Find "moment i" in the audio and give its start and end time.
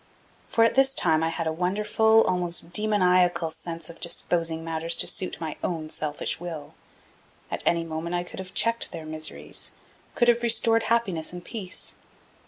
7.83-8.23